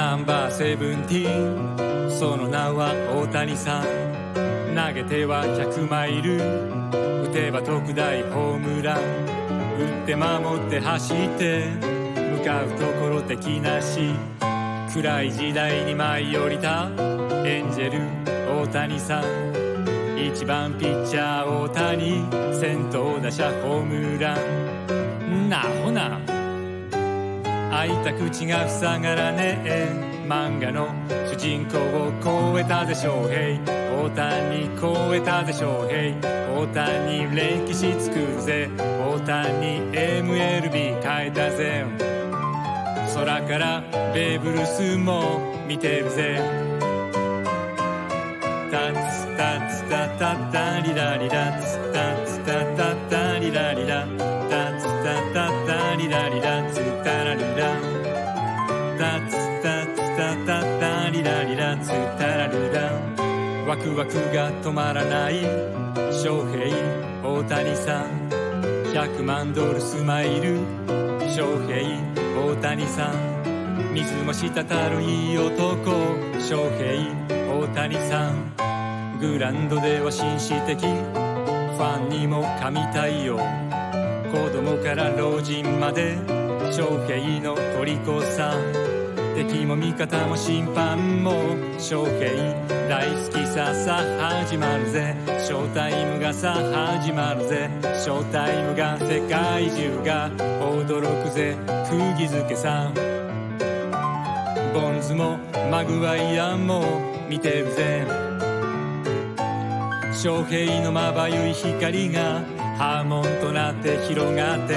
[0.00, 2.10] ナンバーセブンティーン。
[2.10, 3.84] その名は大谷さん。
[4.74, 6.38] 投げては100マイル。
[7.24, 8.98] 打てば特大ホームラン。
[8.98, 11.68] 打って守って走って。
[12.14, 14.14] 向かうところ敵なし。
[14.90, 16.88] 暗い時代に舞い降りた。
[17.44, 18.00] エンジェル
[18.62, 19.22] 大谷さん。
[20.16, 22.24] 1番ピッチャー大谷。
[22.58, 25.50] 先頭打者ホームラン。
[25.50, 26.39] なほな。
[27.70, 30.88] 開いた口が塞がらねえ漫画の
[31.28, 33.32] 主人公を超えたでしょう。
[33.32, 35.92] へい大谷超えたでしょう。
[35.92, 36.14] へい
[36.54, 38.68] 大谷歴史作るぜ。
[38.76, 41.84] 大谷 MLB 変えたぜ。
[43.14, 43.82] 空から
[44.14, 46.40] ベーブ・ルースも見てるぜ。
[48.70, 54.39] タツタツタタタリラリラツタツタタタリラリラ。
[60.20, 62.92] タタタリラリラツタラリラ
[63.66, 65.40] ワクワクが止まらない。
[66.12, 66.76] 翔平
[67.24, 68.28] 大谷さん。
[68.92, 70.58] 100万ドルスマイル。
[71.26, 71.80] 翔平
[72.38, 73.94] 大谷さん。
[73.94, 74.50] 水も滴
[74.90, 75.90] るいい男。
[76.38, 77.16] 翔平
[77.54, 79.16] 大谷さん。
[79.18, 80.80] グランドでは紳士的。
[80.82, 83.38] ファンにも神対応。
[83.38, 86.18] 子供から老人まで。
[86.70, 88.99] 翔平の虜さん。
[89.34, 91.32] 敵も味方も審判も
[91.78, 92.30] 翔平
[92.88, 95.14] 大好きささ始まるぜ。
[95.38, 97.70] ショータイムがさ始まるぜ。
[97.82, 101.56] ショータイムが世界中が驚くぜ。
[101.88, 102.92] 釘付けさ
[104.74, 105.38] ボンズも
[105.70, 106.82] マグワイアンも
[107.28, 108.06] 見てるぜ。
[110.12, 112.42] 翔平のまばゆい光が
[112.76, 114.74] 波紋となって広がって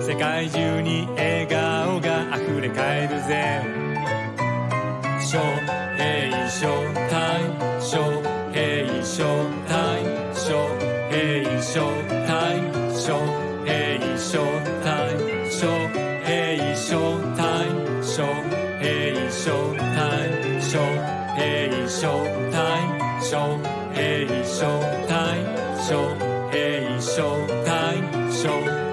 [0.00, 3.83] 世界中に笑顔が溢れ返るぜ。
[5.34, 5.40] 翔
[5.96, 8.22] 平ショータイム翔
[8.52, 10.54] 平ショータイム翔
[11.10, 13.18] 平ショータイム翔
[13.64, 15.66] 平ショータイム翔
[16.22, 18.22] 平ショータイム翔
[18.78, 23.58] 平ショータイム翔平ショータイム翔
[23.92, 26.14] 平ショータイム翔
[26.54, 28.48] 平ショータイム翔